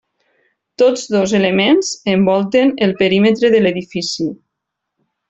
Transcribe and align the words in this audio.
Tots 0.81 1.01
dos 1.15 1.35
elements 1.41 1.91
envolten 2.15 2.73
el 2.87 2.95
perímetre 3.03 3.53
de 3.57 3.63
l'edifici. 3.67 4.31